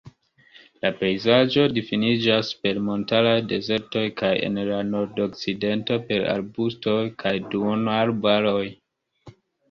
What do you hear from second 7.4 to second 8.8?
duonarbaroj.